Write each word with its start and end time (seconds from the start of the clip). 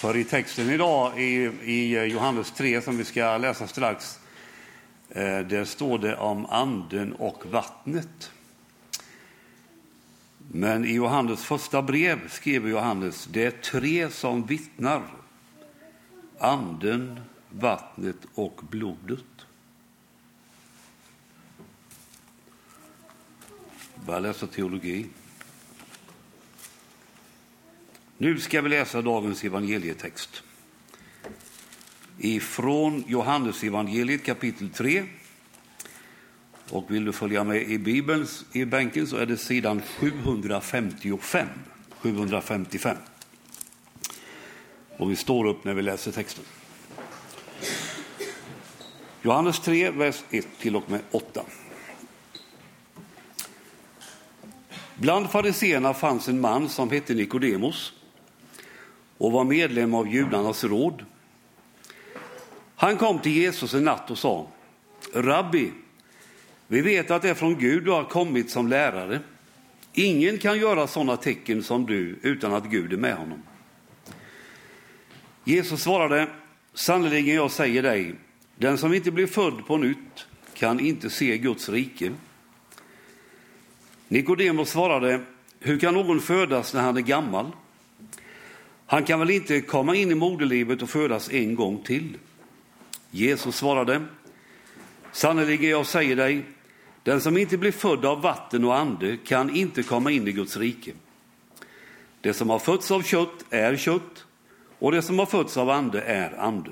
För 0.00 0.16
i 0.16 0.24
texten 0.24 0.70
idag 0.70 1.20
i, 1.20 1.50
i 1.64 2.04
Johannes 2.04 2.52
3 2.52 2.82
som 2.82 2.98
vi 2.98 3.04
ska 3.04 3.38
läsa 3.38 3.66
strax, 3.66 4.18
eh, 5.08 5.38
där 5.38 5.64
står 5.64 5.98
det 5.98 6.16
om 6.16 6.46
anden 6.46 7.12
och 7.12 7.46
vattnet. 7.46 8.30
Men 10.38 10.84
i 10.84 10.94
Johannes 10.94 11.44
första 11.44 11.82
brev 11.82 12.28
skriver 12.28 12.70
Johannes, 12.70 13.28
det 13.32 13.44
är 13.44 13.50
tre 13.50 14.10
som 14.10 14.46
vittnar. 14.46 15.02
Anden, 16.38 17.20
vattnet 17.50 18.26
och 18.34 18.60
blodet. 18.70 19.46
Börja 24.06 24.20
läsa 24.20 24.46
teologi. 24.46 25.06
Nu 28.22 28.38
ska 28.38 28.62
vi 28.62 28.68
läsa 28.68 29.02
dagens 29.02 29.44
evangelietext. 29.44 30.42
Ifrån 32.18 33.04
Johannes 33.06 33.64
evangeliet 33.64 34.24
kapitel 34.24 34.70
3. 34.70 35.04
Och 36.70 36.90
vill 36.90 37.04
du 37.04 37.12
följa 37.12 37.44
med 37.44 37.62
i 37.62 37.78
Bibeln 37.78 38.26
i 38.52 38.64
bänken 38.64 39.06
så 39.06 39.16
är 39.16 39.26
det 39.26 39.36
sidan 39.36 39.82
755. 39.82 41.48
755. 42.00 42.96
Och 44.96 45.10
vi 45.10 45.16
står 45.16 45.46
upp 45.46 45.64
när 45.64 45.74
vi 45.74 45.82
läser 45.82 46.12
texten. 46.12 46.44
Johannes 49.22 49.60
3, 49.60 49.90
vers 49.90 50.22
1 50.30 50.46
till 50.58 50.76
och 50.76 50.90
med 50.90 51.00
8. 51.10 51.42
Bland 54.94 55.30
fariseerna 55.30 55.94
fanns 55.94 56.28
en 56.28 56.40
man 56.40 56.68
som 56.68 56.90
hette 56.90 57.14
Nikodemos 57.14 57.92
och 59.20 59.32
var 59.32 59.44
medlem 59.44 59.94
av 59.94 60.08
judarnas 60.08 60.64
råd. 60.64 61.04
Han 62.76 62.96
kom 62.96 63.18
till 63.18 63.32
Jesus 63.32 63.74
en 63.74 63.84
natt 63.84 64.10
och 64.10 64.18
sa, 64.18 64.46
Rabbi, 65.14 65.70
vi 66.66 66.80
vet 66.80 67.10
att 67.10 67.22
det 67.22 67.30
är 67.30 67.34
från 67.34 67.58
Gud 67.58 67.84
du 67.84 67.90
har 67.90 68.04
kommit 68.04 68.50
som 68.50 68.68
lärare. 68.68 69.20
Ingen 69.92 70.38
kan 70.38 70.58
göra 70.58 70.86
sådana 70.86 71.16
tecken 71.16 71.62
som 71.62 71.86
du 71.86 72.18
utan 72.22 72.54
att 72.54 72.64
Gud 72.64 72.92
är 72.92 72.96
med 72.96 73.16
honom. 73.16 73.42
Jesus 75.44 75.82
svarade, 75.82 76.28
sannerligen 76.74 77.34
jag 77.34 77.50
säger 77.50 77.82
dig, 77.82 78.14
den 78.56 78.78
som 78.78 78.94
inte 78.94 79.10
blir 79.10 79.26
född 79.26 79.66
på 79.66 79.76
nytt 79.76 80.26
kan 80.54 80.80
inte 80.80 81.10
se 81.10 81.38
Guds 81.38 81.68
rike. 81.68 82.12
Nikodemos 84.08 84.70
svarade, 84.70 85.20
hur 85.58 85.78
kan 85.78 85.94
någon 85.94 86.20
födas 86.20 86.74
när 86.74 86.80
han 86.80 86.96
är 86.96 87.00
gammal? 87.00 87.52
Han 88.90 89.04
kan 89.04 89.18
väl 89.18 89.30
inte 89.30 89.60
komma 89.60 89.94
in 89.94 90.10
i 90.10 90.14
moderlivet 90.14 90.82
och 90.82 90.90
födas 90.90 91.30
en 91.30 91.54
gång 91.54 91.82
till? 91.82 92.18
Jesus 93.10 93.56
svarade, 93.56 94.02
sannerligen 95.12 95.70
jag 95.70 95.86
säger 95.86 96.16
dig, 96.16 96.44
den 97.02 97.20
som 97.20 97.36
inte 97.36 97.58
blir 97.58 97.72
född 97.72 98.04
av 98.04 98.22
vatten 98.22 98.64
och 98.64 98.76
ande 98.76 99.16
kan 99.16 99.56
inte 99.56 99.82
komma 99.82 100.10
in 100.10 100.28
i 100.28 100.32
Guds 100.32 100.56
rike. 100.56 100.92
Det 102.20 102.34
som 102.34 102.50
har 102.50 102.58
fötts 102.58 102.90
av 102.90 103.02
kött 103.02 103.44
är 103.50 103.76
kött 103.76 104.26
och 104.78 104.92
det 104.92 105.02
som 105.02 105.18
har 105.18 105.26
fötts 105.26 105.56
av 105.56 105.70
ande 105.70 106.00
är 106.00 106.40
ande. 106.40 106.70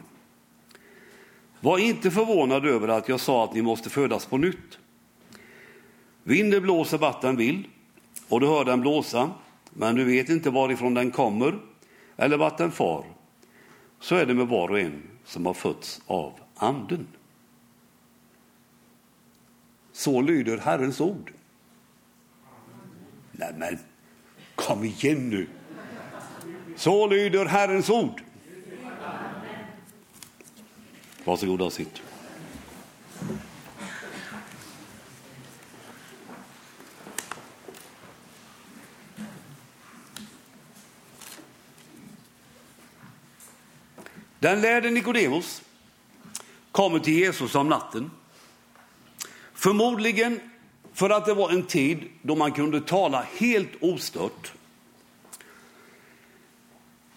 Var 1.61 1.79
inte 1.79 2.11
förvånad 2.11 2.67
över 2.67 2.89
att 2.89 3.09
jag 3.09 3.21
sa 3.21 3.45
att 3.45 3.55
ni 3.55 3.63
måste 3.63 3.91
födas 3.91 4.27
på 4.27 4.37
nytt. 4.37 4.79
Vinden 6.23 6.63
blåser 6.63 6.99
vart 6.99 7.23
den 7.23 7.37
vill 7.37 7.67
och 8.29 8.41
du 8.41 8.47
hör 8.47 8.65
den 8.65 8.81
blåsa, 8.81 9.31
men 9.71 9.95
du 9.95 10.05
vet 10.05 10.29
inte 10.29 10.51
varifrån 10.51 10.95
den 10.95 11.11
kommer 11.11 11.59
eller 12.19 12.37
varit 12.37 12.61
en 12.61 12.73
far. 12.73 13.05
Så 14.01 14.15
är 14.15 14.27
det 14.27 14.35
med 14.35 14.47
var 14.47 14.69
och 14.71 14.81
en 14.81 15.03
som 15.25 15.47
har 15.47 15.55
fötts 15.55 16.01
av 16.07 16.33
anden. 16.55 17.07
Så 19.93 20.21
lyder 20.21 20.59
Herrens 20.59 21.01
ord. 21.01 21.33
Nej 23.33 23.55
men, 23.57 23.79
kom 24.55 24.85
igen 24.85 25.31
nu. 25.31 25.49
Så 26.77 27.07
lyder 27.07 27.45
Herrens 27.45 27.91
ord. 27.91 28.23
Varsågoda 31.25 31.65
och 31.65 31.73
sitt. 31.73 32.03
Den 44.41 44.61
lärde 44.61 44.91
Nikodemos 44.91 45.63
kommer 46.73 46.99
till 46.99 47.15
Jesus 47.15 47.55
om 47.55 47.69
natten. 47.69 48.11
Förmodligen 49.55 50.41
för 50.93 51.11
att 51.11 51.27
det 51.27 51.35
var 51.35 51.51
en 51.51 51.63
tid 51.63 52.09
då 52.23 52.37
man 52.37 52.53
kunde 52.53 52.81
tala 52.81 53.27
helt 53.37 53.71
ostört. 53.81 54.53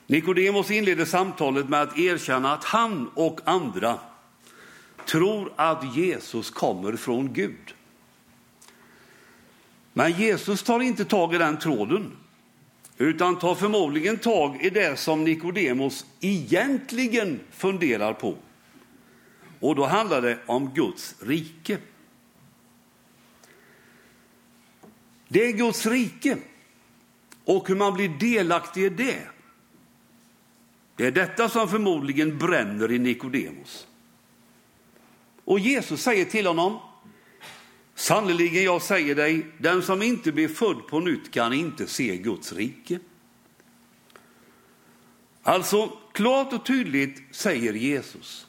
Nikodemos 0.07 0.71
inleder 0.71 1.05
samtalet 1.05 1.69
med 1.69 1.81
att 1.81 1.97
erkänna 1.97 2.53
att 2.53 2.63
han 2.63 3.09
och 3.13 3.39
andra 3.43 3.99
tror 5.05 5.53
att 5.55 5.95
Jesus 5.95 6.49
kommer 6.49 6.95
från 6.95 7.33
Gud. 7.33 7.73
Men 9.93 10.11
Jesus 10.11 10.63
tar 10.63 10.79
inte 10.79 11.05
tag 11.05 11.35
i 11.35 11.37
den 11.37 11.59
tråden 11.59 12.11
utan 13.01 13.39
tar 13.39 13.55
förmodligen 13.55 14.17
tag 14.17 14.61
i 14.61 14.69
det 14.69 14.99
som 14.99 15.23
Nikodemos 15.23 16.05
egentligen 16.19 17.39
funderar 17.51 18.13
på. 18.13 18.35
Och 19.59 19.75
då 19.75 19.85
handlar 19.85 20.21
det 20.21 20.37
om 20.45 20.73
Guds 20.73 21.15
rike. 21.19 21.77
Det 25.27 25.47
är 25.47 25.51
Guds 25.51 25.85
rike 25.85 26.37
och 27.45 27.67
hur 27.67 27.75
man 27.75 27.93
blir 27.93 28.09
delaktig 28.09 28.83
i 28.83 28.89
det. 28.89 29.21
Det 30.95 31.05
är 31.05 31.11
detta 31.11 31.49
som 31.49 31.67
förmodligen 31.67 32.37
bränner 32.37 32.91
i 32.91 32.99
Nikodemos. 32.99 33.87
Och 35.45 35.59
Jesus 35.59 36.01
säger 36.01 36.25
till 36.25 36.47
honom, 36.47 36.79
Sannerligen, 37.95 38.63
jag 38.63 38.81
säger 38.81 39.15
dig, 39.15 39.45
den 39.57 39.83
som 39.83 40.01
inte 40.01 40.31
blir 40.31 40.47
född 40.47 40.87
på 40.87 40.99
nytt 40.99 41.31
kan 41.31 41.53
inte 41.53 41.87
se 41.87 42.17
Guds 42.17 42.53
rike. 42.53 42.99
Alltså, 45.43 45.91
klart 46.11 46.53
och 46.53 46.65
tydligt 46.65 47.21
säger 47.31 47.73
Jesus 47.73 48.47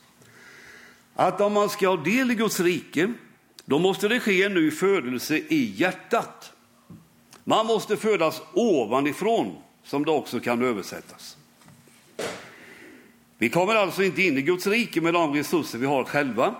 att 1.15 1.41
om 1.41 1.53
man 1.53 1.71
ska 1.71 1.89
ha 1.89 1.97
del 1.97 2.31
i 2.31 2.35
Guds 2.35 2.61
rike, 2.61 3.13
då 3.65 3.79
måste 3.79 4.09
det 4.09 4.21
ske 4.21 4.43
en 4.43 4.55
ny 4.55 4.71
födelse 4.71 5.37
i 5.37 5.75
hjärtat. 5.77 6.53
Man 7.45 7.67
måste 7.67 7.97
födas 7.97 8.43
ovanifrån, 8.53 9.57
som 9.85 10.05
det 10.05 10.11
också 10.11 10.41
kan 10.41 10.63
översättas. 10.63 11.37
Vi 13.39 13.49
kommer 13.49 13.75
alltså 13.75 14.03
inte 14.03 14.23
in 14.23 14.39
i 14.39 14.43
Guds 14.43 14.67
rike 14.67 15.01
med 15.01 15.15
de 15.15 15.35
resurser 15.35 15.79
vi 15.79 15.87
har 15.87 16.05
själva. 16.05 16.55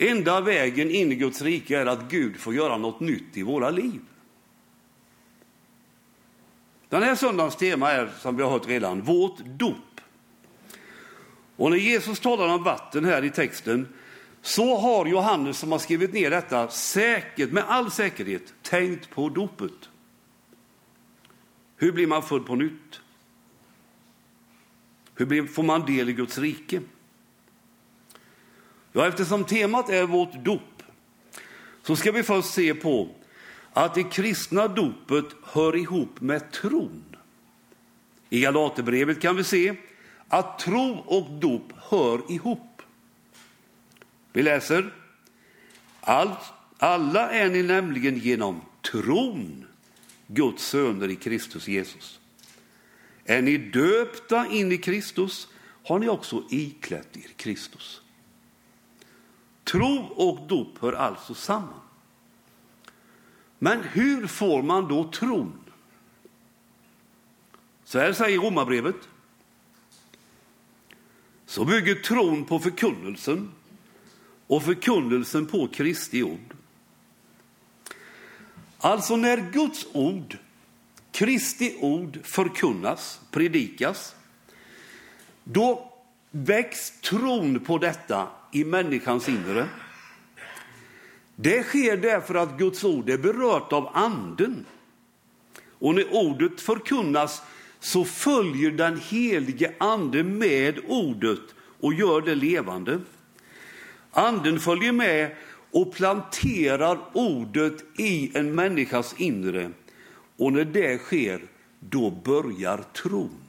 Enda 0.00 0.40
vägen 0.40 0.90
in 0.90 1.12
i 1.12 1.14
Guds 1.14 1.42
rike 1.42 1.78
är 1.78 1.86
att 1.86 2.10
Gud 2.10 2.36
får 2.36 2.54
göra 2.54 2.76
något 2.76 3.00
nytt 3.00 3.36
i 3.36 3.42
våra 3.42 3.70
liv. 3.70 4.00
Den 6.88 7.02
här 7.02 7.14
söndagens 7.14 7.56
tema 7.56 7.90
är, 7.92 8.10
som 8.18 8.36
vi 8.36 8.42
har 8.42 8.50
hört 8.50 8.68
redan, 8.68 9.02
vårt 9.02 9.38
dop. 9.38 10.00
Och 11.56 11.70
när 11.70 11.76
Jesus 11.76 12.20
talar 12.20 12.48
om 12.48 12.64
vatten 12.64 13.04
här 13.04 13.24
i 13.24 13.30
texten 13.30 13.88
så 14.42 14.76
har 14.76 15.06
Johannes 15.06 15.58
som 15.58 15.72
har 15.72 15.78
skrivit 15.78 16.12
ner 16.12 16.30
detta 16.30 16.68
säkert, 16.68 17.52
med 17.52 17.64
all 17.68 17.90
säkerhet 17.90 18.54
tänkt 18.62 19.10
på 19.10 19.28
dopet. 19.28 19.88
Hur 21.76 21.92
blir 21.92 22.06
man 22.06 22.22
född 22.22 22.46
på 22.46 22.54
nytt? 22.54 23.00
Hur 25.14 25.46
får 25.46 25.62
man 25.62 25.86
del 25.86 26.08
i 26.08 26.12
Guds 26.12 26.38
rike? 26.38 26.80
Ja, 28.98 29.06
eftersom 29.06 29.44
temat 29.44 29.88
är 29.88 30.06
vårt 30.06 30.44
dop 30.44 30.82
så 31.82 31.96
ska 31.96 32.12
vi 32.12 32.22
först 32.22 32.52
se 32.52 32.74
på 32.74 33.08
att 33.72 33.94
det 33.94 34.02
kristna 34.02 34.68
dopet 34.68 35.24
hör 35.42 35.76
ihop 35.76 36.20
med 36.20 36.52
tron. 36.52 37.16
I 38.30 38.40
Galaterbrevet 38.40 39.20
kan 39.20 39.36
vi 39.36 39.44
se 39.44 39.74
att 40.28 40.58
tro 40.58 40.90
och 41.06 41.30
dop 41.30 41.72
hör 41.76 42.32
ihop. 42.32 42.82
Vi 44.32 44.42
läser. 44.42 44.94
Allt, 46.00 46.52
alla 46.78 47.30
är 47.30 47.48
ni 47.48 47.62
nämligen 47.62 48.18
genom 48.18 48.60
tron 48.90 49.66
Guds 50.26 50.64
söner 50.64 51.10
i 51.10 51.16
Kristus 51.16 51.68
Jesus. 51.68 52.20
Är 53.24 53.42
ni 53.42 53.58
döpta 53.58 54.46
in 54.46 54.72
i 54.72 54.78
Kristus 54.78 55.48
har 55.84 55.98
ni 55.98 56.08
också 56.08 56.44
iklätt 56.50 57.16
er 57.16 57.30
Kristus. 57.36 58.02
Tro 59.70 59.96
och 60.16 60.46
dop 60.46 60.78
hör 60.80 60.92
alltså 60.92 61.34
samman. 61.34 61.80
Men 63.58 63.82
hur 63.82 64.26
får 64.26 64.62
man 64.62 64.88
då 64.88 65.10
tron? 65.10 65.52
Så 67.84 67.98
här 67.98 68.12
säger 68.12 68.38
Romarbrevet. 68.38 69.08
så 71.46 71.64
bygger 71.64 71.94
tron 71.94 72.44
på 72.44 72.58
förkunnelsen 72.58 73.50
och 74.46 74.62
förkunnelsen 74.62 75.46
på 75.46 75.68
Kristi 75.68 76.22
ord. 76.22 76.54
Alltså 78.78 79.16
när 79.16 79.50
Guds 79.52 79.86
ord, 79.92 80.38
Kristi 81.12 81.76
ord 81.80 82.18
förkunnas, 82.24 83.20
predikas, 83.30 84.14
då 85.44 85.92
väcks 86.30 87.00
tron 87.00 87.60
på 87.60 87.78
detta 87.78 88.28
i 88.52 88.64
människans 88.64 89.28
inre. 89.28 89.68
Det 91.36 91.62
sker 91.62 91.96
därför 91.96 92.34
att 92.34 92.58
Guds 92.58 92.84
ord 92.84 93.10
är 93.10 93.18
berört 93.18 93.72
av 93.72 93.90
anden. 93.92 94.66
Och 95.78 95.94
när 95.94 96.14
ordet 96.14 96.60
förkunnas 96.60 97.42
så 97.80 98.04
följer 98.04 98.70
den 98.70 99.00
helige 99.08 99.72
ande 99.78 100.22
med 100.22 100.78
ordet 100.88 101.40
och 101.80 101.94
gör 101.94 102.20
det 102.20 102.34
levande. 102.34 103.00
Anden 104.10 104.60
följer 104.60 104.92
med 104.92 105.30
och 105.70 105.94
planterar 105.94 106.98
ordet 107.12 107.84
i 107.98 108.38
en 108.38 108.54
människas 108.54 109.14
inre. 109.18 109.70
Och 110.36 110.52
när 110.52 110.64
det 110.64 110.98
sker, 110.98 111.40
då 111.80 112.10
börjar 112.10 112.84
tron. 113.02 113.47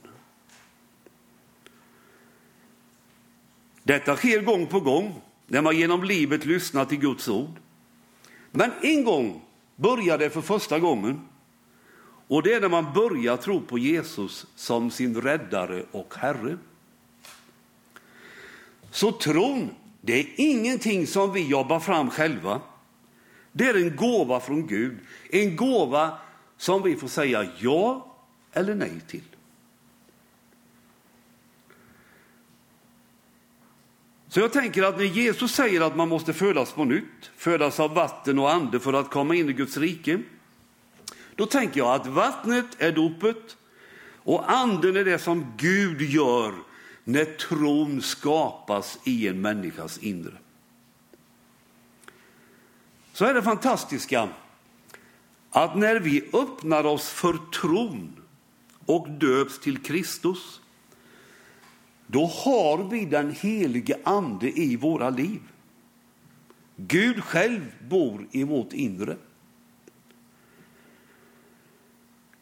Detta 3.82 4.16
sker 4.16 4.40
gång 4.40 4.66
på 4.66 4.80
gång 4.80 5.20
när 5.46 5.62
man 5.62 5.76
genom 5.76 6.04
livet 6.04 6.44
lyssnar 6.44 6.84
till 6.84 6.98
Guds 6.98 7.28
ord. 7.28 7.54
Men 8.50 8.72
en 8.82 9.04
gång 9.04 9.42
börjar 9.76 10.18
det 10.18 10.30
för 10.30 10.40
första 10.40 10.78
gången. 10.78 11.20
Och 12.28 12.42
det 12.42 12.52
är 12.52 12.60
när 12.60 12.68
man 12.68 12.92
börjar 12.94 13.36
tro 13.36 13.60
på 13.60 13.78
Jesus 13.78 14.46
som 14.56 14.90
sin 14.90 15.20
räddare 15.20 15.84
och 15.90 16.14
Herre. 16.16 16.58
Så 18.90 19.12
tron, 19.12 19.70
det 20.00 20.20
är 20.20 20.26
ingenting 20.36 21.06
som 21.06 21.32
vi 21.32 21.46
jobbar 21.46 21.80
fram 21.80 22.10
själva. 22.10 22.60
Det 23.52 23.68
är 23.68 23.74
en 23.74 23.96
gåva 23.96 24.40
från 24.40 24.66
Gud, 24.66 24.98
en 25.30 25.56
gåva 25.56 26.18
som 26.56 26.82
vi 26.82 26.96
får 26.96 27.08
säga 27.08 27.46
ja 27.58 28.16
eller 28.52 28.74
nej 28.74 29.00
till. 29.06 29.29
Så 34.30 34.40
jag 34.40 34.52
tänker 34.52 34.82
att 34.82 34.96
när 34.96 35.04
Jesus 35.04 35.54
säger 35.54 35.80
att 35.80 35.96
man 35.96 36.08
måste 36.08 36.32
födas 36.32 36.72
på 36.72 36.84
nytt, 36.84 37.30
födas 37.36 37.80
av 37.80 37.94
vatten 37.94 38.38
och 38.38 38.52
ande 38.52 38.80
för 38.80 38.92
att 38.92 39.10
komma 39.10 39.34
in 39.34 39.48
i 39.48 39.52
Guds 39.52 39.76
rike, 39.76 40.22
då 41.34 41.46
tänker 41.46 41.80
jag 41.80 41.94
att 41.94 42.06
vattnet 42.06 42.66
är 42.78 42.92
dopet 42.92 43.56
och 44.16 44.52
anden 44.52 44.96
är 44.96 45.04
det 45.04 45.18
som 45.18 45.52
Gud 45.56 46.00
gör 46.02 46.54
när 47.04 47.24
tron 47.24 48.02
skapas 48.02 48.98
i 49.04 49.28
en 49.28 49.40
människas 49.40 49.98
inre. 49.98 50.36
Så 53.12 53.24
är 53.24 53.34
det 53.34 53.42
fantastiska 53.42 54.28
att 55.50 55.76
när 55.76 56.00
vi 56.00 56.24
öppnar 56.32 56.84
oss 56.84 57.08
för 57.08 57.38
tron 57.60 58.16
och 58.86 59.10
döps 59.10 59.60
till 59.60 59.82
Kristus, 59.82 60.59
då 62.10 62.26
har 62.26 62.78
vi 62.90 63.04
den 63.04 63.34
helige 63.40 63.98
ande 64.04 64.60
i 64.60 64.76
våra 64.76 65.10
liv. 65.10 65.40
Gud 66.76 67.24
själv 67.24 67.72
bor 67.88 68.26
i 68.30 68.44
vårt 68.44 68.72
inre. 68.72 69.16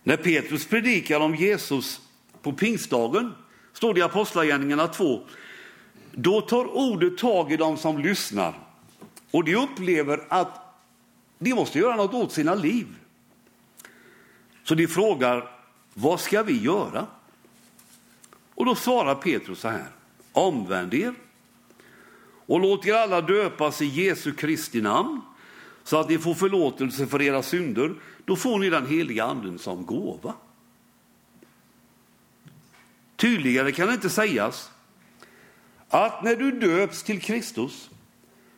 När 0.02 0.16
Petrus 0.16 0.66
predikar 0.66 1.20
om 1.20 1.34
Jesus 1.34 2.00
på 2.42 2.52
pingstdagen, 2.52 3.32
står 3.72 3.94
det 3.94 4.00
i 4.00 4.02
Apostlagärningarna 4.02 4.88
2, 4.88 5.20
då 6.12 6.40
tar 6.40 6.76
ordet 6.76 7.18
tag 7.18 7.52
i 7.52 7.56
dem 7.56 7.76
som 7.76 7.98
lyssnar 7.98 8.58
och 9.30 9.44
de 9.44 9.56
upplever 9.56 10.24
att 10.28 10.60
de 11.38 11.54
måste 11.54 11.78
göra 11.78 11.96
något 11.96 12.14
åt 12.14 12.32
sina 12.32 12.54
liv. 12.54 12.86
Så 14.64 14.74
de 14.74 14.86
frågar, 14.86 15.50
vad 15.94 16.20
ska 16.20 16.42
vi 16.42 16.62
göra? 16.62 17.06
Och 18.58 18.64
då 18.64 18.74
svarar 18.74 19.14
Petrus 19.14 19.60
så 19.60 19.68
här, 19.68 19.86
omvänd 20.32 20.94
er 20.94 21.14
och 22.46 22.60
låt 22.60 22.86
er 22.86 22.94
alla 22.94 23.20
döpas 23.20 23.82
i 23.82 23.86
Jesu 23.86 24.32
Kristi 24.32 24.80
namn 24.80 25.20
så 25.84 26.00
att 26.00 26.08
ni 26.08 26.18
får 26.18 26.34
förlåtelse 26.34 27.06
för 27.06 27.22
era 27.22 27.42
synder. 27.42 27.94
Då 28.24 28.36
får 28.36 28.58
ni 28.58 28.70
den 28.70 28.86
heliga 28.86 29.24
anden 29.24 29.58
som 29.58 29.86
gåva. 29.86 30.34
Tydligare 33.16 33.72
kan 33.72 33.86
det 33.86 33.94
inte 33.94 34.10
sägas 34.10 34.70
att 35.88 36.24
när 36.24 36.36
du 36.36 36.50
döps 36.50 37.02
till 37.02 37.20
Kristus 37.20 37.90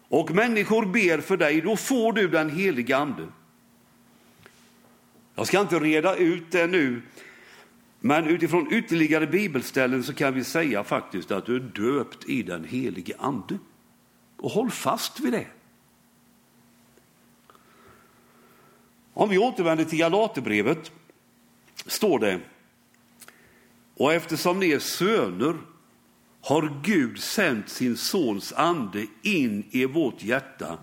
och 0.09 0.31
människor 0.31 0.87
ber 0.87 1.21
för 1.21 1.37
dig, 1.37 1.61
då 1.61 1.77
får 1.77 2.13
du 2.13 2.29
den 2.29 2.51
heliga 2.51 2.97
ande. 2.97 3.29
Jag 5.35 5.47
ska 5.47 5.61
inte 5.61 5.79
reda 5.79 6.17
ut 6.17 6.51
det 6.51 6.67
nu, 6.67 7.03
men 8.01 8.27
utifrån 8.27 8.73
ytterligare 8.73 9.27
bibelställen 9.27 10.03
så 10.03 10.15
kan 10.15 10.35
vi 10.35 10.45
säga 10.45 10.85
faktiskt 10.85 11.31
att 11.31 11.47
du 11.47 11.57
är 11.57 11.61
döpt 11.61 12.29
i 12.29 12.43
den 12.43 12.65
helige 12.65 13.15
ande. 13.19 13.59
Och 14.37 14.51
håll 14.51 14.71
fast 14.71 15.21
vid 15.21 15.33
det. 15.33 15.47
Om 19.13 19.29
vi 19.29 19.39
återvänder 19.39 19.85
till 19.85 19.99
Galaterbrevet 19.99 20.93
står 21.87 22.19
det, 22.19 22.41
och 23.95 24.13
eftersom 24.13 24.59
ni 24.59 24.71
är 24.71 24.79
söner 24.79 25.57
har 26.41 26.81
Gud 26.83 27.19
sänt 27.19 27.69
sin 27.69 27.97
sons 27.97 28.53
ande 28.53 29.07
in 29.23 29.67
i 29.71 29.85
vårt 29.85 30.23
hjärta 30.23 30.79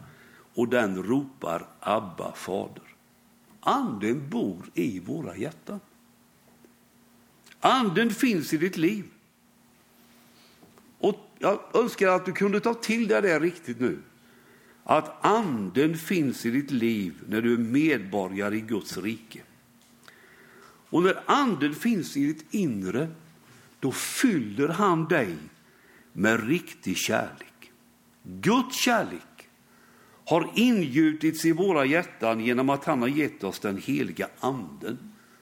och 0.54 0.68
den 0.68 1.04
ropar 1.04 1.68
Abba 1.80 2.32
fader. 2.32 2.84
Anden 3.60 4.30
bor 4.30 4.70
i 4.74 5.00
våra 5.00 5.38
hjärtan. 5.38 5.80
Anden 7.60 8.14
finns 8.14 8.54
i 8.54 8.58
ditt 8.58 8.78
liv. 8.78 9.06
Och 11.00 11.28
jag 11.40 11.60
önskar 11.74 12.08
att 12.08 12.26
du 12.26 12.32
kunde 12.32 12.60
ta 12.60 12.74
till 12.74 13.08
dig 13.08 13.22
det 13.22 13.40
riktigt 13.40 13.80
nu. 13.80 14.00
Att 14.84 15.26
anden 15.26 15.98
finns 15.98 16.46
i 16.46 16.52
ditt 16.52 16.72
liv 16.72 17.14
när 17.28 17.42
du 17.42 17.54
är 17.54 17.58
medborgare 17.58 18.58
i 18.58 18.62
Guds 18.62 18.98
rike. 18.98 19.42
Och 20.90 21.04
när 21.04 21.20
anden 21.26 21.76
finns 21.76 22.18
i 22.18 22.26
ditt 22.26 22.46
inre, 22.54 23.08
då 23.80 23.92
fyller 23.92 24.68
han 24.68 25.08
dig 25.08 25.36
med 26.14 26.48
riktig 26.48 26.98
kärlek. 26.98 27.72
Guds 28.24 28.76
kärlek 28.76 29.50
har 30.26 30.50
ingjutits 30.56 31.46
i 31.46 31.52
våra 31.52 31.86
hjärtan 31.86 32.40
genom 32.40 32.70
att 32.70 32.86
han 32.86 33.02
har 33.02 33.08
gett 33.08 33.44
oss 33.44 33.60
den 33.60 33.78
heliga 33.78 34.28
anden, 34.40 34.98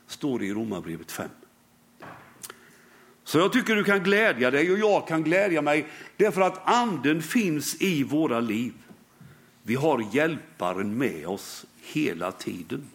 står 0.08 0.40
det 0.40 0.46
i 0.46 0.54
Romarbrevet 0.54 1.12
5. 1.12 1.30
Så 3.36 3.40
jag 3.40 3.54
tycker 3.54 3.76
du 3.76 3.84
kan 3.84 4.04
glädja 4.04 4.52
dig 4.52 4.72
och 4.72 4.80
jag 4.80 5.08
kan 5.08 5.24
glädja 5.24 5.62
mig 5.62 5.88
därför 6.18 6.42
att 6.42 6.68
anden 6.68 7.22
finns 7.22 7.82
i 7.82 8.04
våra 8.04 8.40
liv. 8.40 8.74
Vi 9.64 9.76
har 9.76 10.08
hjälparen 10.12 10.98
med 10.98 11.28
oss 11.28 11.66
hela 11.82 12.32
tiden. 12.32 12.88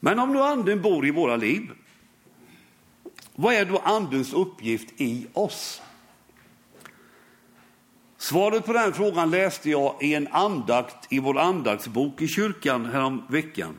Men 0.00 0.18
om 0.18 0.32
nu 0.32 0.38
anden 0.38 0.82
bor 0.82 1.06
i 1.06 1.10
våra 1.10 1.36
liv, 1.36 1.70
vad 3.34 3.54
är 3.54 3.64
då 3.64 3.78
andens 3.78 4.32
uppgift 4.32 5.00
i 5.00 5.26
oss? 5.32 5.82
Svaret 8.16 8.66
på 8.66 8.72
den 8.72 8.92
frågan 8.92 9.30
läste 9.30 9.70
jag 9.70 9.96
i 10.00 10.14
en 10.14 10.28
andakt 10.28 11.12
i 11.12 11.18
vår 11.18 11.38
andaktsbok 11.38 12.22
i 12.22 12.28
kyrkan 12.28 12.86
härom 12.86 13.22
veckan. 13.28 13.74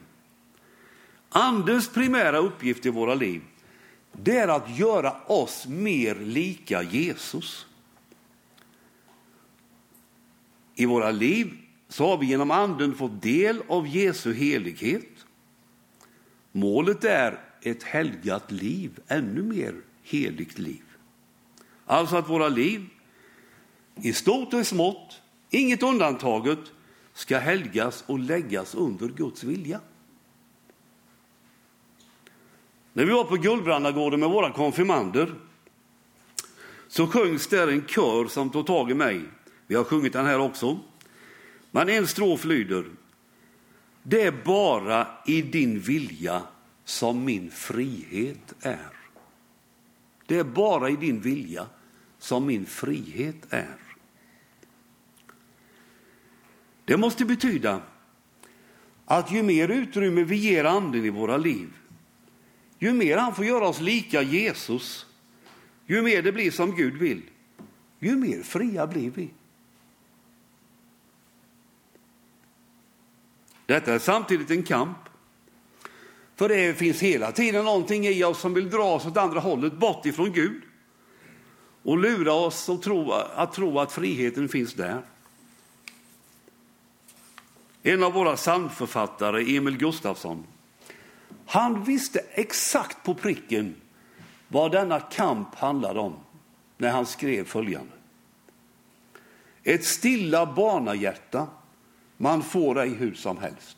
Andens 1.35 1.89
primära 1.89 2.37
uppgift 2.37 2.85
i 2.85 2.89
våra 2.89 3.15
liv, 3.15 3.41
det 4.11 4.37
är 4.37 4.47
att 4.47 4.77
göra 4.77 5.15
oss 5.27 5.67
mer 5.67 6.15
lika 6.15 6.83
Jesus. 6.83 7.65
I 10.75 10.85
våra 10.85 11.11
liv 11.11 11.53
så 11.89 12.07
har 12.07 12.17
vi 12.17 12.25
genom 12.25 12.51
anden 12.51 12.95
fått 12.95 13.21
del 13.21 13.61
av 13.67 13.87
Jesu 13.87 14.33
helighet. 14.33 15.25
Målet 16.51 17.03
är 17.03 17.39
ett 17.61 17.83
helgat 17.83 18.51
liv, 18.51 18.99
ännu 19.07 19.43
mer 19.43 19.75
heligt 20.03 20.59
liv. 20.59 20.83
Alltså 21.85 22.15
att 22.15 22.29
våra 22.29 22.47
liv, 22.47 22.85
i 23.95 24.13
stort 24.13 24.53
och 24.53 24.59
i 24.59 24.65
smått, 24.65 25.21
inget 25.49 25.83
undantaget, 25.83 26.59
ska 27.13 27.37
helgas 27.37 28.03
och 28.07 28.19
läggas 28.19 28.75
under 28.75 29.07
Guds 29.07 29.43
vilja. 29.43 29.79
När 32.93 33.05
vi 33.05 33.11
var 33.11 33.23
på 33.23 33.35
Guldbrandagården 33.35 34.19
med 34.19 34.29
våra 34.29 34.51
konfirmander 34.51 35.35
så 36.87 37.07
sjöngs 37.07 37.47
där 37.47 37.67
en 37.67 37.85
kör 37.87 38.27
som 38.27 38.49
tog 38.49 38.67
tag 38.67 38.91
i 38.91 38.93
mig. 38.93 39.21
Vi 39.67 39.75
har 39.75 39.83
sjungit 39.83 40.13
den 40.13 40.25
här 40.25 40.39
också. 40.39 40.79
Men 41.71 41.89
en 41.89 42.07
strof 42.07 42.45
lyder. 42.45 42.85
Det 44.03 44.21
är 44.21 44.33
bara 44.45 45.07
i 45.25 45.41
din 45.41 45.79
vilja 45.79 46.41
som 46.85 47.25
min 47.25 47.51
frihet 47.51 48.53
är. 48.61 48.89
Det 50.25 50.39
är 50.39 50.43
bara 50.43 50.89
i 50.89 50.95
din 50.95 51.21
vilja 51.21 51.65
som 52.19 52.45
min 52.45 52.65
frihet 52.65 53.35
är. 53.49 53.77
Det 56.85 56.97
måste 56.97 57.25
betyda 57.25 57.81
att 59.05 59.31
ju 59.31 59.43
mer 59.43 59.67
utrymme 59.67 60.23
vi 60.23 60.35
ger 60.35 60.65
anden 60.65 61.05
i 61.05 61.09
våra 61.09 61.37
liv, 61.37 61.69
ju 62.83 62.93
mer 62.93 63.17
han 63.17 63.35
får 63.35 63.45
göra 63.45 63.67
oss 63.67 63.81
lika 63.81 64.21
Jesus, 64.21 65.05
ju 65.85 66.01
mer 66.01 66.21
det 66.21 66.31
blir 66.31 66.51
som 66.51 66.75
Gud 66.75 66.97
vill, 66.97 67.21
ju 67.99 68.15
mer 68.15 68.43
fria 68.43 68.87
blir 68.87 69.11
vi. 69.11 69.29
Detta 73.65 73.93
är 73.93 73.99
samtidigt 73.99 74.51
en 74.51 74.63
kamp. 74.63 74.97
För 76.35 76.49
det 76.49 76.77
finns 76.77 76.99
hela 76.99 77.31
tiden 77.31 77.65
någonting 77.65 78.07
i 78.07 78.23
oss 78.23 78.39
som 78.39 78.53
vill 78.53 78.69
dra 78.69 78.83
oss 78.83 79.05
åt 79.05 79.17
andra 79.17 79.39
hållet, 79.39 79.73
bort 79.73 80.05
ifrån 80.05 80.31
Gud. 80.31 80.61
Och 81.83 81.97
lura 81.97 82.33
oss 82.33 82.69
att 82.69 82.81
tro 82.81 83.11
att, 83.11 83.53
tro 83.53 83.79
att 83.79 83.91
friheten 83.91 84.49
finns 84.49 84.73
där. 84.73 85.01
En 87.83 88.03
av 88.03 88.13
våra 88.13 88.35
psalmförfattare, 88.35 89.57
Emil 89.57 89.77
Gustafsson, 89.77 90.45
han 91.45 91.83
visste 91.83 92.19
exakt 92.19 93.03
på 93.03 93.13
pricken 93.13 93.75
vad 94.47 94.71
denna 94.71 94.99
kamp 94.99 95.55
handlade 95.55 95.99
om 95.99 96.15
när 96.77 96.91
han 96.91 97.05
skrev 97.05 97.43
följande. 97.45 97.91
Ett 99.63 99.85
stilla 99.85 100.53
barnahjärta 100.53 101.47
man 102.17 102.43
får 102.43 102.79
ej 102.79 102.89
hur 102.89 103.13
som 103.13 103.37
helst. 103.37 103.77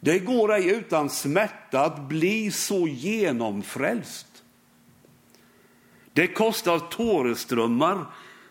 Det 0.00 0.18
går 0.18 0.52
ej 0.52 0.68
utan 0.68 1.10
smärta 1.10 1.80
att 1.80 2.00
bli 2.00 2.50
så 2.50 2.88
genomfrälst. 2.88 4.42
Det 6.12 6.26
kostar 6.26 6.78
tåreströmmar 6.78 8.04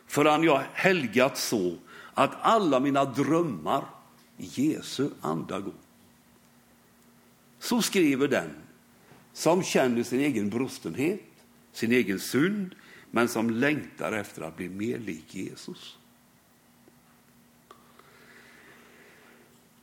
förrän 0.08 0.44
jag 0.44 0.62
helgat 0.74 1.38
så 1.38 1.76
att 2.14 2.32
alla 2.42 2.80
mina 2.80 3.06
drömmar 3.06 3.84
i 4.38 4.46
Jesu 4.46 5.10
anda 5.22 5.60
går. 5.60 5.85
Så 7.66 7.82
skriver 7.82 8.28
den 8.28 8.50
som 9.34 9.64
känner 9.64 10.04
sin 10.04 10.20
egen 10.20 10.50
brustenhet, 10.50 11.22
sin 11.72 11.92
egen 11.92 12.20
synd, 12.20 12.76
men 13.12 13.28
som 13.28 13.50
längtar 13.50 14.12
efter 14.12 14.42
att 14.42 14.58
bli 14.58 14.70
mer 14.70 14.98
lik 14.98 15.36
Jesus. 15.36 15.98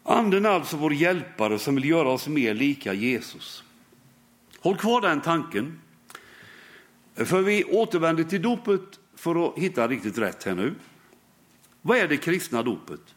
Anden 0.02 0.44
är 0.44 0.48
alltså 0.48 0.76
vår 0.76 0.94
hjälpare 0.94 1.58
som 1.58 1.74
vill 1.74 1.84
göra 1.84 2.08
oss 2.08 2.28
mer 2.28 2.54
lika 2.54 2.94
Jesus. 2.94 3.64
Håll 4.58 4.76
kvar 4.76 5.00
den 5.00 5.20
tanken. 5.20 5.80
För 7.14 7.42
vi 7.42 7.64
återvänder 7.64 8.24
till 8.24 8.42
dopet 8.42 9.00
för 9.14 9.48
att 9.48 9.58
hitta 9.58 9.88
riktigt 9.88 10.18
rätt 10.18 10.44
här 10.44 10.54
nu. 10.54 10.74
Vad 11.82 11.98
är 11.98 12.08
det 12.08 12.16
kristna 12.16 12.62
dopet? 12.62 13.14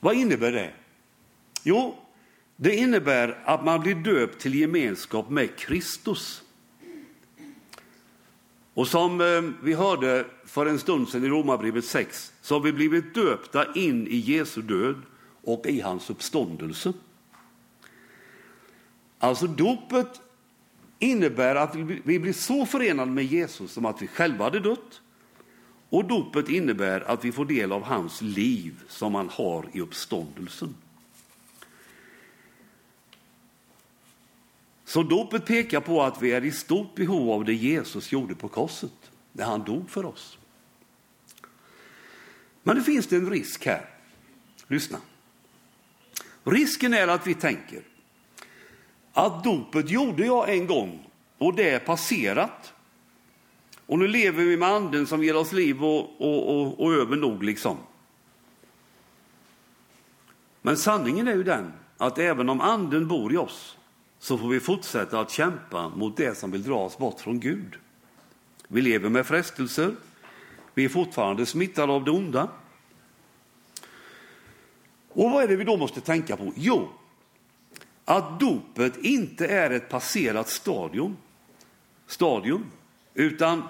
Vad 0.00 0.14
innebär 0.14 0.52
det? 0.52 0.72
Jo, 1.62 2.07
det 2.60 2.76
innebär 2.76 3.38
att 3.44 3.64
man 3.64 3.80
blir 3.80 3.94
döpt 3.94 4.40
till 4.40 4.54
gemenskap 4.54 5.30
med 5.30 5.56
Kristus. 5.56 6.42
Och 8.74 8.88
som 8.88 9.20
eh, 9.20 9.42
vi 9.62 9.74
hörde 9.74 10.26
för 10.44 10.66
en 10.66 10.78
stund 10.78 11.08
sedan 11.08 11.24
i 11.24 11.28
Romarbrevet 11.28 11.84
6 11.84 12.32
så 12.40 12.54
har 12.54 12.60
vi 12.60 12.72
blivit 12.72 13.14
döpta 13.14 13.74
in 13.74 14.06
i 14.06 14.16
Jesu 14.16 14.62
död 14.62 15.02
och 15.44 15.66
i 15.66 15.80
hans 15.80 16.10
uppståndelse. 16.10 16.92
Alltså 19.18 19.46
dopet 19.46 20.20
innebär 20.98 21.54
att 21.54 21.74
vi 22.04 22.18
blir 22.18 22.32
så 22.32 22.66
förenade 22.66 23.10
med 23.10 23.24
Jesus 23.24 23.72
som 23.72 23.86
att 23.86 24.02
vi 24.02 24.06
själva 24.06 24.44
hade 24.44 24.60
dött. 24.60 25.00
Och 25.90 26.04
dopet 26.04 26.48
innebär 26.48 27.00
att 27.00 27.24
vi 27.24 27.32
får 27.32 27.44
del 27.44 27.72
av 27.72 27.82
hans 27.82 28.22
liv 28.22 28.82
som 28.88 29.14
han 29.14 29.28
har 29.28 29.68
i 29.72 29.80
uppståndelsen. 29.80 30.74
Så 34.88 35.02
dopet 35.02 35.46
pekar 35.46 35.80
på 35.80 36.02
att 36.02 36.22
vi 36.22 36.32
är 36.32 36.44
i 36.44 36.52
stort 36.52 36.94
behov 36.94 37.30
av 37.30 37.44
det 37.44 37.54
Jesus 37.54 38.12
gjorde 38.12 38.34
på 38.34 38.48
korset, 38.48 39.10
när 39.32 39.44
han 39.44 39.64
dog 39.64 39.90
för 39.90 40.04
oss. 40.04 40.38
Men 42.62 42.76
det 42.76 42.82
finns 42.82 43.06
det 43.06 43.16
en 43.16 43.30
risk 43.30 43.66
här. 43.66 43.84
Lyssna. 44.66 44.98
Risken 46.44 46.94
är 46.94 47.08
att 47.08 47.26
vi 47.26 47.34
tänker 47.34 47.82
att 49.12 49.44
dopet 49.44 49.90
gjorde 49.90 50.26
jag 50.26 50.54
en 50.54 50.66
gång 50.66 51.10
och 51.38 51.54
det 51.54 51.70
är 51.70 51.78
passerat. 51.78 52.72
Och 53.86 53.98
nu 53.98 54.08
lever 54.08 54.44
vi 54.44 54.56
med 54.56 54.68
anden 54.68 55.06
som 55.06 55.24
ger 55.24 55.36
oss 55.36 55.52
liv 55.52 55.84
och, 55.84 56.20
och, 56.20 56.60
och, 56.60 56.80
och 56.80 56.92
över 56.92 57.16
nog 57.16 57.42
liksom. 57.42 57.76
Men 60.62 60.76
sanningen 60.76 61.28
är 61.28 61.34
ju 61.34 61.42
den 61.42 61.72
att 61.96 62.18
även 62.18 62.48
om 62.48 62.60
anden 62.60 63.08
bor 63.08 63.32
i 63.32 63.36
oss 63.36 63.77
så 64.18 64.38
får 64.38 64.48
vi 64.48 64.60
fortsätta 64.60 65.20
att 65.20 65.30
kämpa 65.30 65.88
mot 65.88 66.16
det 66.16 66.38
som 66.38 66.50
vill 66.50 66.62
dra 66.62 66.84
oss 66.84 66.98
bort 66.98 67.20
från 67.20 67.40
Gud. 67.40 67.76
Vi 68.68 68.82
lever 68.82 69.08
med 69.08 69.26
frestelser. 69.26 69.94
Vi 70.74 70.84
är 70.84 70.88
fortfarande 70.88 71.46
smittade 71.46 71.92
av 71.92 72.04
det 72.04 72.10
onda. 72.10 72.48
Och 75.08 75.30
vad 75.30 75.44
är 75.44 75.48
det 75.48 75.56
vi 75.56 75.64
då 75.64 75.76
måste 75.76 76.00
tänka 76.00 76.36
på? 76.36 76.52
Jo, 76.56 76.88
att 78.04 78.40
dopet 78.40 78.96
inte 78.96 79.46
är 79.46 79.70
ett 79.70 79.88
passerat 79.88 80.48
stadium, 80.48 81.16
stadium 82.06 82.64
utan 83.14 83.62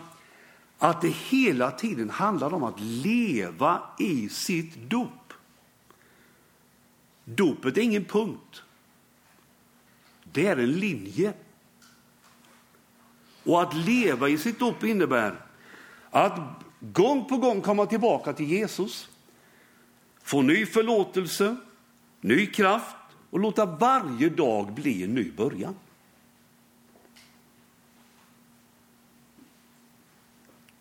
att 0.79 1.01
det 1.01 1.09
hela 1.09 1.71
tiden 1.71 2.11
handlar 2.11 2.55
om 2.55 2.65
att 2.65 2.81
leva 2.81 3.83
i 3.99 4.29
sitt 4.29 4.75
dop. 4.75 5.33
Dopet 7.25 7.77
är 7.77 7.83
ingen 7.83 8.05
punkt. 8.05 8.63
Det 10.33 10.47
är 10.47 10.57
en 10.57 10.73
linje. 10.73 11.33
Och 13.45 13.63
att 13.63 13.75
leva 13.75 14.29
i 14.29 14.39
sitt 14.39 14.59
dop 14.59 14.85
innebär 14.85 15.35
att 16.11 16.41
gång 16.81 17.25
på 17.25 17.37
gång 17.37 17.61
komma 17.61 17.87
tillbaka 17.87 18.33
till 18.33 18.47
Jesus 18.47 19.09
få 20.29 20.43
ny 20.43 20.67
förlåtelse, 20.67 21.57
ny 22.21 22.47
kraft 22.47 22.97
och 23.31 23.39
låta 23.41 23.67
varje 23.67 24.29
dag 24.29 24.73
bli 24.73 25.05
en 25.05 25.15
ny 25.15 25.31
början. 25.31 25.75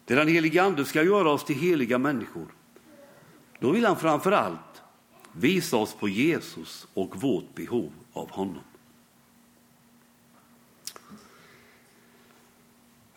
Det 0.06 0.16
den 0.16 0.28
helige 0.28 0.64
Ande 0.64 0.86
ska 0.86 1.04
göra 1.04 1.32
oss 1.32 1.46
till 1.46 1.56
heliga 1.56 1.98
människor, 1.98 2.48
då 3.60 3.72
vill 3.72 3.86
han 3.86 4.00
framför 4.00 4.32
allt 4.32 4.82
visa 5.32 5.78
oss 5.78 5.94
på 5.94 6.10
Jesus 6.10 6.88
och 6.94 7.22
vårt 7.22 7.56
behov 7.56 7.92
av 8.14 8.32
honom. 8.32 8.64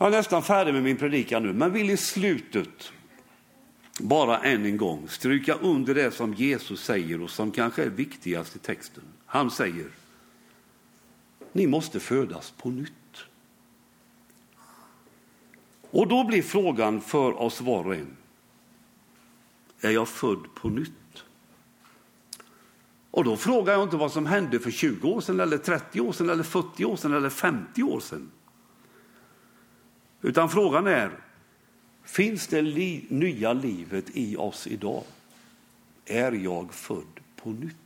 Jag 0.01 0.07
är 0.07 0.11
nästan 0.11 0.43
färdig 0.43 0.75
med 0.75 0.83
min 0.83 0.97
predikan 0.97 1.43
nu, 1.43 1.53
men 1.53 1.73
vill 1.73 1.91
i 1.91 1.97
slutet 1.97 2.93
bara 3.99 4.39
än 4.39 4.65
en 4.65 4.77
gång 4.77 5.09
stryka 5.09 5.55
under 5.55 5.95
det 5.95 6.11
som 6.11 6.35
Jesus 6.35 6.85
säger 6.85 7.23
och 7.23 7.31
som 7.31 7.51
kanske 7.51 7.85
är 7.85 7.89
viktigast 7.89 8.57
i 8.57 8.59
texten. 8.59 9.03
Han 9.27 9.51
säger, 9.51 9.87
ni 11.53 11.67
måste 11.67 12.01
födas 12.01 12.51
på 12.51 12.71
nytt. 12.71 12.93
Och 15.91 16.09
då 16.09 16.25
blir 16.25 16.43
frågan 16.43 17.01
för 17.01 17.41
oss 17.41 17.61
var 17.61 17.87
och 17.87 17.95
en, 17.95 18.17
är 19.81 19.91
jag 19.91 20.09
född 20.09 20.55
på 20.55 20.69
nytt? 20.69 21.25
Och 23.11 23.25
då 23.25 23.37
frågar 23.37 23.73
jag 23.73 23.83
inte 23.83 23.97
vad 23.97 24.13
som 24.13 24.27
hände 24.27 24.59
för 24.59 24.71
20 24.71 25.09
år 25.09 25.21
sedan, 25.21 25.41
eller 25.41 25.59
30 25.59 26.01
år 26.01 26.13
sedan, 26.13 26.31
eller 26.31 26.43
40 26.43 26.85
år 26.85 26.97
sedan, 26.97 27.15
eller 27.15 27.31
50 27.31 27.83
år 27.83 28.01
sedan. 28.01 28.31
Utan 30.23 30.49
frågan 30.49 30.87
är, 30.87 31.11
Finns 32.11 32.47
det 32.47 32.63
li 32.63 33.05
nya 33.09 33.53
livet 33.53 34.05
i 34.15 34.37
oss 34.37 34.67
idag? 34.67 35.03
Är 36.07 36.33
jag 36.33 36.75
född 36.75 37.21
på 37.37 37.51
nytt? 37.51 37.77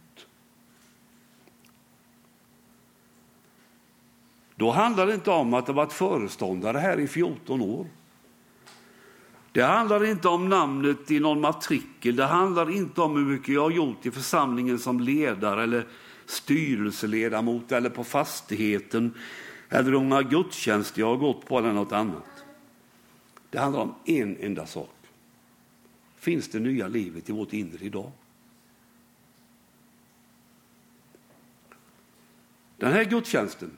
Då 4.56 4.70
handlar 4.70 5.06
det 5.06 5.14
inte 5.14 5.30
om 5.30 5.54
att 5.54 5.66
ha 5.66 5.74
varit 5.74 5.92
föreståndare 5.92 6.78
här 6.78 7.00
i 7.00 7.08
14 7.08 7.60
år. 7.60 7.86
Det 9.52 9.62
handlar 9.62 10.04
inte 10.04 10.28
om 10.28 10.48
namnet 10.48 11.10
i 11.10 11.20
någon 11.20 11.40
matrikel. 11.40 12.16
Det 12.16 12.24
handlar 12.24 12.70
inte 12.70 13.00
om 13.00 13.16
hur 13.16 13.24
mycket 13.24 13.54
jag 13.54 13.62
har 13.62 13.70
gjort 13.70 14.06
i 14.06 14.10
församlingen 14.10 14.78
som 14.78 15.00
ledare 15.00 15.62
eller 15.62 15.86
styrelseledamot 16.26 17.72
eller 17.72 17.90
på 17.90 18.04
fastigheten 18.04 19.14
eller 19.74 19.94
om 19.94 20.08
några 20.08 20.22
gudstjänster 20.22 21.00
jag 21.00 21.06
har 21.06 21.16
gått 21.16 21.46
på 21.46 21.58
eller 21.58 21.72
något 21.72 21.92
annat. 21.92 22.44
Det 23.50 23.58
handlar 23.58 23.80
om 23.80 23.94
en 24.04 24.36
enda 24.40 24.66
sak. 24.66 24.94
Finns 26.16 26.48
det 26.48 26.60
nya 26.60 26.88
livet 26.88 27.28
i 27.28 27.32
vårt 27.32 27.52
inre 27.52 27.84
idag? 27.84 28.12
Den 32.76 32.92
här 32.92 33.04
gudstjänsten 33.04 33.76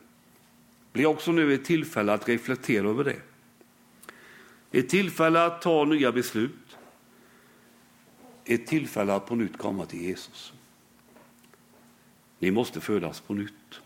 blir 0.93 1.07
också 1.07 1.33
nu 1.33 1.55
ett 1.55 1.65
tillfälle 1.65 2.13
att 2.13 2.29
reflektera 2.29 2.89
över 2.89 3.05
det. 3.05 3.21
Ett 4.71 4.89
tillfälle 4.89 5.45
att 5.45 5.63
ta 5.63 5.85
nya 5.85 6.13
beslut. 6.13 6.77
Ett 8.45 8.67
tillfälle 8.67 9.15
att 9.15 9.27
på 9.27 9.35
nytt 9.35 9.59
komma 9.59 9.87
till 9.87 10.03
Jesus. 10.03 10.53
Ni 12.39 12.51
måste 12.51 12.81
födas 12.81 13.21
på 13.21 13.35
nytt. 13.35 13.81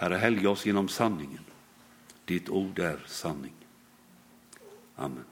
Herre, 0.00 0.16
helga 0.16 0.50
oss 0.50 0.66
genom 0.66 0.88
sanningen. 0.88 1.44
Ditt 2.24 2.48
ord 2.48 2.78
är 2.78 2.98
sanning. 3.06 3.52
Amen. 4.96 5.24